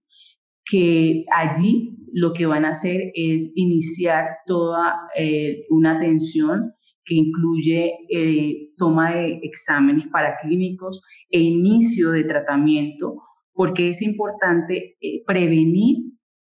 [0.65, 6.73] que allí lo que van a hacer es iniciar toda eh, una atención
[7.05, 13.15] que incluye eh, toma de exámenes para clínicos e inicio de tratamiento,
[13.51, 14.95] porque es importante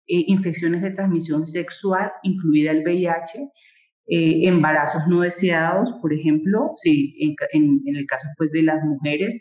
[0.07, 3.49] eh, infecciones de transmisión sexual, incluida el VIH,
[4.13, 9.39] embarazos no deseados, por ejemplo, sí, en, en el caso pues, de las mujeres,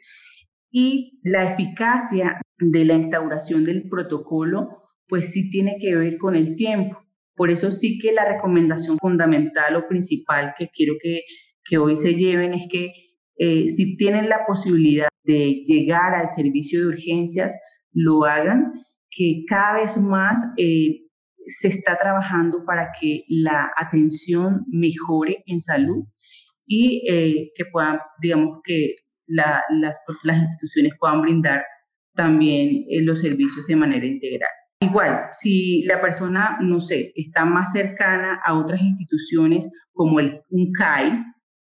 [0.71, 4.69] y la eficacia de la instauración del protocolo,
[5.09, 6.99] pues sí tiene que ver con el tiempo.
[7.35, 11.23] Por eso sí que la recomendación fundamental o principal que quiero que,
[11.65, 12.93] que hoy se lleven es que
[13.37, 17.59] eh, si tienen la posibilidad de llegar al servicio de urgencias,
[17.93, 18.73] lo hagan,
[19.11, 21.03] que cada vez más eh,
[21.47, 26.05] se está trabajando para que la atención mejore en salud
[26.67, 28.95] y eh, que puedan, digamos, que
[29.27, 29.99] las, las,
[30.41, 31.65] instituciones puedan brindar
[32.15, 34.51] también eh, los servicios de manera integral.
[34.83, 40.73] Igual, si la persona, no sé, está más cercana a otras instituciones como el, un
[40.73, 41.23] CAI,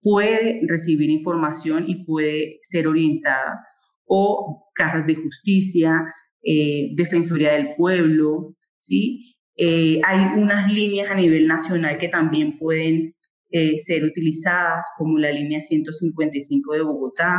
[0.02, 3.66] puede recibir información y puede ser orientada,
[4.06, 6.04] o casas de justicia,
[6.44, 9.34] eh, Defensoría del Pueblo, ¿sí?
[9.56, 13.16] Eh, hay unas líneas a nivel nacional que también pueden
[13.52, 17.38] eh, ser utilizadas, como la línea 155 de Bogotá.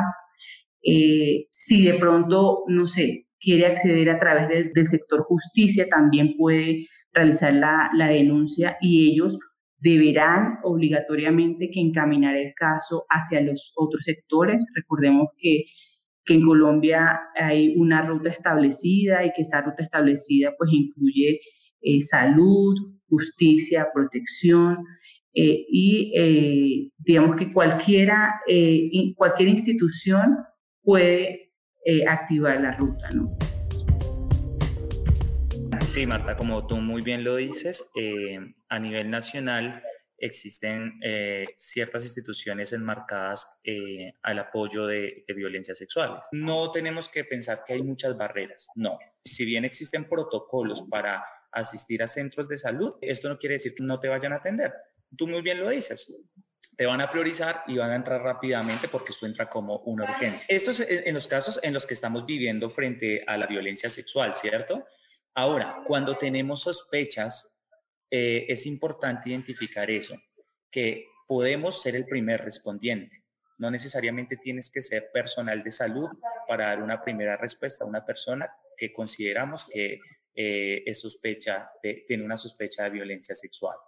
[0.82, 6.86] Eh, si de pronto, no sé, quiere acceder a través del, sector justicia, también puede
[7.12, 9.38] realizar la, la, denuncia y ellos
[9.78, 14.64] deberán obligatoriamente que encaminar el caso hacia los otros sectores.
[14.74, 15.64] Recordemos que
[16.24, 21.40] que en Colombia hay una ruta establecida y que esa ruta establecida pues incluye
[21.82, 22.74] eh, salud,
[23.08, 24.78] justicia, protección
[25.34, 28.40] eh, y eh, digamos que cualquiera,
[29.16, 30.36] cualquier institución
[30.82, 31.52] puede
[32.08, 33.36] activar la ruta, ¿no?
[35.84, 37.90] Sí, Marta, como tú muy bien lo dices,
[38.68, 39.82] a nivel nacional
[40.18, 46.24] existen eh, ciertas instituciones enmarcadas eh, al apoyo de, violencias sexuales.
[46.32, 48.98] No tenemos que pensar que hay muchas barreras, no.
[49.24, 53.82] Si bien existen protocolos para asistir a centros de salud, esto no quiere decir que
[53.82, 54.72] no te vayan a atender.
[55.16, 56.12] Tú muy bien lo dices.
[56.76, 60.46] Te van a priorizar y van a entrar rápidamente porque esto entra como una urgencia.
[60.48, 64.34] Esto es en los casos en los que estamos viviendo frente a la violencia sexual,
[64.34, 64.84] ¿cierto?
[65.36, 67.53] Ahora, cuando tenemos sospechas
[68.16, 70.14] eh, es importante identificar eso,
[70.70, 73.24] que podemos ser el primer respondiente.
[73.58, 76.08] No necesariamente tienes que ser personal de salud
[76.46, 79.98] para dar una primera respuesta a una persona que consideramos que
[80.32, 81.72] eh, es sospecha
[82.06, 83.78] tiene una sospecha de violencia sexual.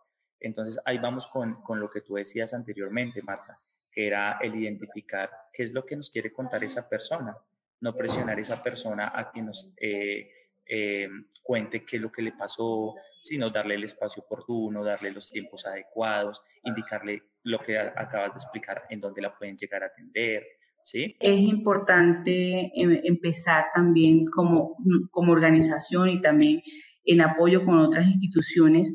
[0.40, 3.56] Entonces ahí vamos con, con, lo que tú decías anteriormente, Marta,
[3.92, 7.36] que era el identificar qué es lo que nos quiere contar esa persona,
[7.80, 11.08] no presionar a esa persona a que nos eh, eh,
[11.42, 15.66] cuente qué es lo que le pasó, sino darle el espacio oportuno, darle los tiempos
[15.66, 20.44] adecuados, indicarle lo que acabas de explicar, en dónde la pueden llegar a atender.
[20.84, 21.16] ¿sí?
[21.20, 24.76] Es importante em, empezar también como,
[25.10, 26.62] como organización y también
[27.04, 28.92] en apoyo con otras instituciones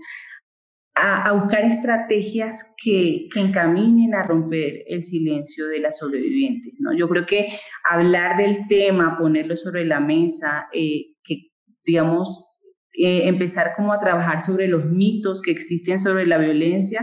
[0.94, 6.74] a, buscar estrategias que, que, encaminen a romper el silencio de las sobrevivientes.
[6.80, 6.94] ¿no?
[6.94, 7.48] Yo creo que
[7.84, 11.11] hablar del tema, ponerlo sobre la mesa, eh,
[11.86, 12.58] digamos,
[12.94, 17.02] eh, empezar como a trabajar sobre los mitos que existen sobre la violencia,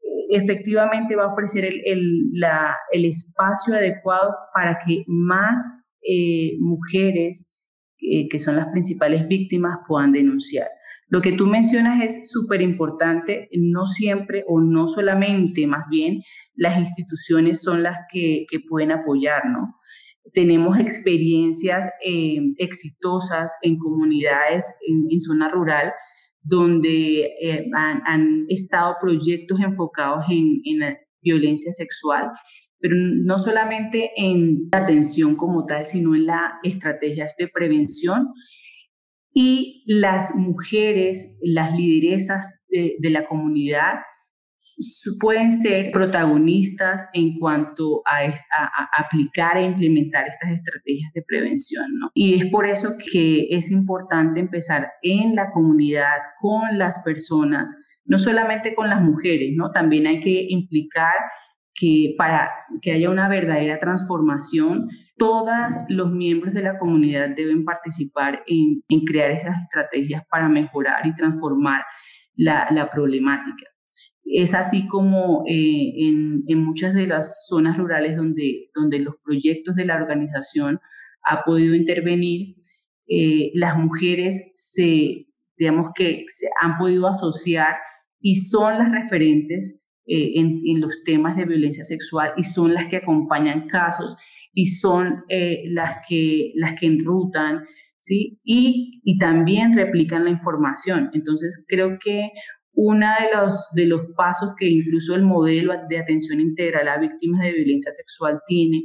[0.00, 5.60] eh, efectivamente va a ofrecer el, el, la, el espacio adecuado para que más
[6.02, 7.54] eh, mujeres,
[8.00, 10.68] que son las principales víctimas, puedan denunciar.
[11.08, 16.20] Lo que tú mencionas es súper importante, no siempre o no solamente, más bien
[16.54, 19.74] las instituciones son las que, que pueden apoyar, ¿no?
[20.32, 25.92] Tenemos experiencias eh, exitosas en comunidades en, zona rural
[26.42, 32.30] donde eh, han, estado proyectos enfocados en, en, violencia sexual,
[32.78, 38.28] pero no solamente en la atención como tal, sino en las estrategias de prevención.
[39.34, 43.94] Y las mujeres, las lideresas de, de la comunidad,
[45.18, 48.32] pueden ser protagonistas en cuanto a,
[48.96, 51.86] aplicar e implementar estas estrategias de prevención.
[51.98, 52.10] ¿no?
[52.14, 58.18] Y es por eso que es importante empezar en la comunidad, con las personas, no
[58.18, 59.70] solamente con las mujeres, ¿no?
[59.70, 61.14] también hay que implicar
[61.74, 62.50] que para
[62.82, 65.54] que haya una verdadera transformación, todos
[65.88, 71.84] los miembros de la comunidad deben participar en, crear esas estrategias para mejorar y transformar
[72.36, 73.64] la problemática.
[74.30, 79.86] Es así como eh, en, muchas de las zonas rurales donde, donde los proyectos de
[79.86, 80.80] la organización
[81.22, 82.56] ha podido intervenir,
[83.08, 85.26] eh, las mujeres se,
[85.56, 86.26] digamos que
[86.60, 87.76] han podido asociar
[88.20, 92.98] y son las referentes eh, en, los temas de violencia sexual y son las que
[92.98, 94.18] acompañan casos
[94.52, 97.64] y son las, que, las que enrutan,
[97.96, 98.40] ¿sí?
[98.44, 101.10] Y, y también replican la información.
[101.12, 102.30] Entonces, creo que
[102.80, 107.40] uno de los, de los pasos que incluso el modelo de atención integral a víctimas
[107.40, 108.84] de violencia sexual tiene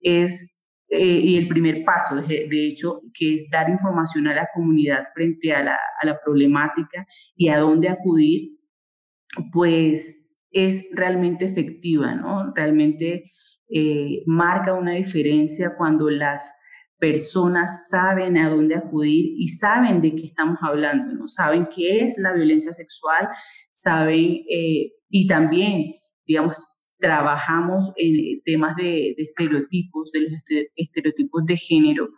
[0.00, 5.02] es, eh, y el primer paso, de, hecho, que es dar información a la comunidad
[5.12, 8.60] frente a la, a la problemática y a dónde acudir,
[9.52, 12.52] pues es realmente efectiva, ¿no?
[12.54, 13.32] Realmente
[13.68, 16.61] eh, marca una diferencia cuando las
[17.02, 21.26] personas saben a dónde acudir y saben de qué estamos hablando, ¿no?
[21.26, 23.26] Saben qué es la violencia sexual,
[23.72, 25.94] saben, eh, y también,
[26.24, 30.32] digamos, trabajamos en temas de, estereotipos, de los
[30.76, 32.08] estereotipos de género,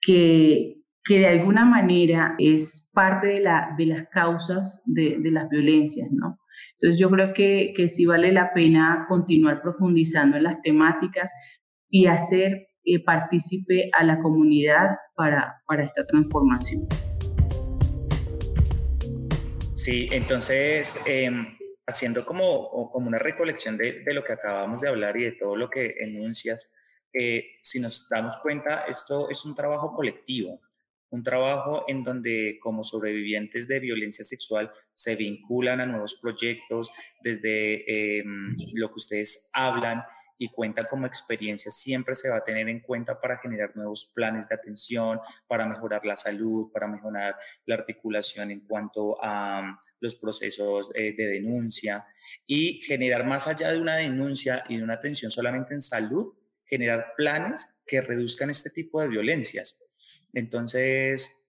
[0.00, 5.50] que, que de alguna manera es parte de, la, de las causas de, de las
[5.50, 6.38] violencias, ¿no?
[6.78, 11.30] Entonces yo creo que, que sí vale la pena continuar profundizando en las temáticas
[11.90, 16.82] y hacer eh, participe a la comunidad para, para esta transformación.
[19.74, 25.16] Sí, entonces, em, haciendo como, como una recolección de, de, lo que acabamos de hablar
[25.16, 26.72] y de todo lo que enuncias,
[27.12, 30.60] eh, si nos damos cuenta, esto es un trabajo colectivo,
[31.10, 36.90] un trabajo en donde como sobrevivientes de violencia sexual se vinculan a nuevos proyectos,
[37.22, 40.02] desde em, lo que ustedes hablan
[40.36, 44.48] y cuenta como experiencia siempre se va a tener en cuenta para generar nuevos planes
[44.48, 50.16] de atención, para mejorar la salud, para mejorar la articulación en cuanto a mm, los
[50.16, 52.04] procesos eh, de denuncia
[52.46, 57.12] y generar más allá de una denuncia y de una atención solamente en salud, generar
[57.16, 59.78] planes que reduzcan este tipo de violencias.
[60.32, 61.44] Entonces,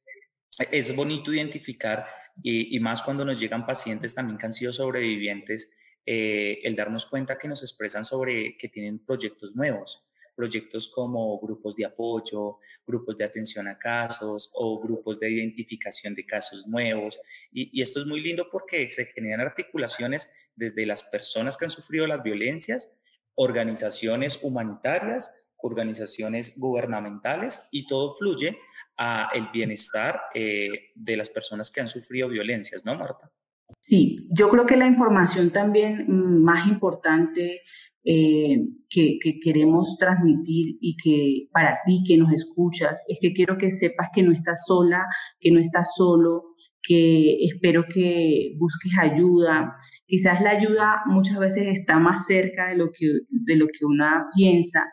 [0.72, 2.06] es bonito identificar
[2.42, 5.72] y, más cuando nos llegan pacientes también que han sido sobrevivientes,
[6.06, 11.76] eh, el darnos cuenta que nos expresan sobre que tienen proyectos nuevos, proyectos como grupos
[11.76, 17.20] de apoyo, grupos de atención a casos o grupos de identificación de casos nuevos.
[17.52, 22.06] Y, esto es muy lindo porque se generan articulaciones desde las personas que han sufrido
[22.06, 22.94] las violencias,
[23.36, 28.58] organizaciones humanitarias, organizaciones gubernamentales y todo fluye
[28.98, 33.32] a el bienestar eh, de las personas que han sufrido violencias, ¿no, Marta?
[33.80, 36.06] Sí, yo creo que la información también
[36.42, 37.62] más importante
[38.04, 38.58] eh,
[38.90, 44.10] que, queremos transmitir y que para ti que nos escuchas es que quiero que sepas
[44.14, 45.06] que no estás sola,
[45.40, 49.76] que no estás solo, que espero que busques ayuda.
[50.08, 54.26] Quizás la ayuda muchas veces está más cerca de lo que, de lo que una
[54.36, 54.86] piensa,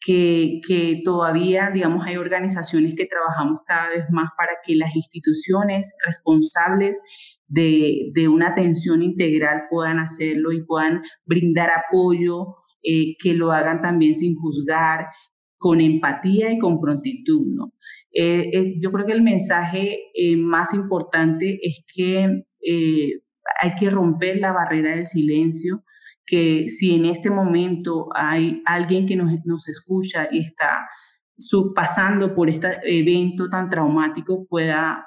[0.00, 5.96] que, que, todavía, digamos, hay organizaciones que trabajamos cada vez más para que las instituciones
[6.04, 7.00] responsables
[7.48, 12.56] de, de una atención integral puedan hacerlo y puedan brindar apoyo,
[12.88, 15.06] eh, que lo hagan también sin juzgar,
[15.58, 17.72] con empatía y con prontitud, ¿no?
[18.12, 22.44] Eh, yo creo que el mensaje eh, más importante es que
[23.60, 25.82] hay que romper la barrera del silencio,
[26.24, 30.86] que si en este momento hay alguien que nos, nos escucha y está
[31.74, 35.06] pasando por este evento tan traumático, pueda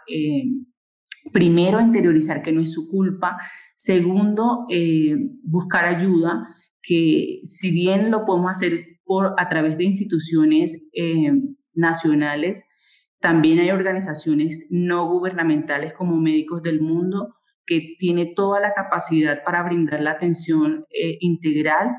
[1.32, 3.38] primero, interiorizar que no es su culpa.
[3.76, 6.48] Segundo, eh, buscar ayuda,
[6.82, 11.32] que si bien lo podemos hacer por, a través de instituciones eh,
[11.74, 12.68] nacionales,
[13.20, 19.62] también hay organizaciones no gubernamentales como Médicos del Mundo que tiene toda la capacidad para
[19.64, 21.90] brindar la atención eh, integral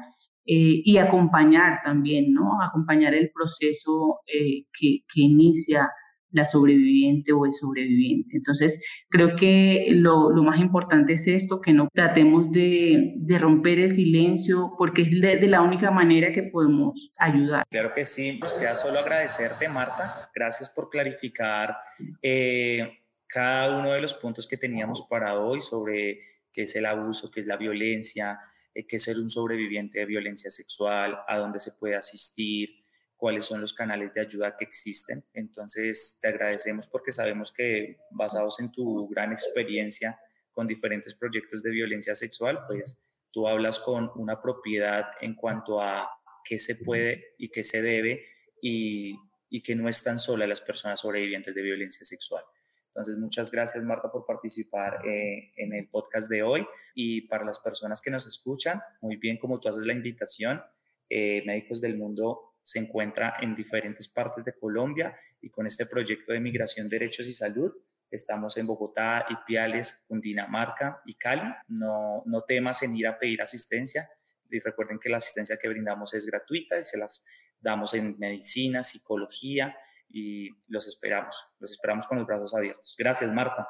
[0.52, 2.60] y acompañar también, ¿no?
[2.60, 4.64] Acompañar el proceso que,
[5.06, 5.88] que inicia
[6.32, 8.36] la sobreviviente o el sobreviviente.
[8.36, 13.78] Entonces, creo que lo, lo más importante es esto, que no tratemos de, de romper
[13.80, 17.64] el silencio, porque es de, la única manera que podemos ayudar.
[17.70, 20.30] Claro que sí, nos queda solo agradecerte, Marta.
[20.34, 21.76] Gracias por clarificar
[22.22, 26.20] eh, cada uno de los puntos que teníamos para hoy sobre
[26.52, 28.38] qué es el abuso, qué es la violencia,
[28.74, 32.79] eh, qué es ser un sobreviviente de violencia sexual, a dónde se puede asistir,
[33.20, 35.22] cuáles son los canales de ayuda que existen.
[35.34, 40.18] Entonces, te agradecemos porque sabemos que basados en tu gran experiencia
[40.50, 42.98] con diferentes proyectos de violencia sexual, pues
[43.30, 46.08] tú hablas con una propiedad en cuanto a
[46.44, 48.24] qué se puede y qué se debe
[48.62, 49.14] y,
[49.50, 52.42] y que no están solas las personas sobrevivientes de violencia sexual.
[52.88, 56.66] Entonces, muchas gracias, Marta, por participar eh, en el podcast de hoy.
[56.94, 60.60] Y para las personas que nos escuchan, muy bien como tú haces la invitación,
[61.08, 66.32] eh, Médicos del Mundo se encuentra en diferentes partes de Colombia y con este proyecto
[66.32, 67.72] de migración, derechos y salud
[68.10, 71.48] estamos en Bogotá, Ipiales, Cundinamarca y Cali.
[71.68, 74.08] No, no temas en ir a pedir asistencia
[74.50, 77.24] y recuerden que la asistencia que brindamos es gratuita y se las
[77.60, 79.76] damos en medicina, psicología
[80.08, 82.96] y los esperamos, los esperamos con los brazos abiertos.
[82.98, 83.68] Gracias, Marta.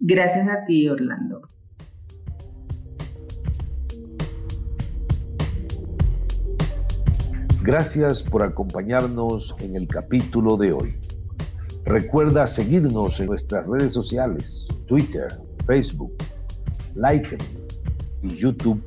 [0.00, 1.40] Gracias a ti, Orlando.
[7.62, 10.94] Gracias por acompañarnos en el capítulo de hoy.
[11.84, 15.28] Recuerda seguirnos en nuestras redes sociales, Twitter,
[15.66, 16.10] Facebook,
[16.94, 17.36] Like
[18.22, 18.82] y YouTube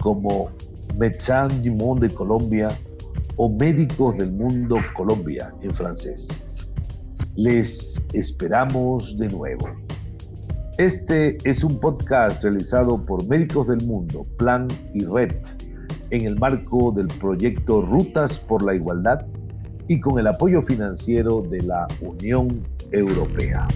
[0.00, 0.50] como
[0.98, 2.76] Médecins du Monde de Colombia
[3.36, 6.26] o Médicos del Mundo Colombia en francés.
[7.36, 9.70] Les esperamos de nuevo.
[10.78, 15.59] Este es un podcast realizado por Médicos del Mundo, Plan y Red
[16.10, 19.26] en el marco del proyecto Rutas por la Igualdad
[19.88, 22.48] y con el apoyo financiero de la Unión
[22.92, 23.66] Europea.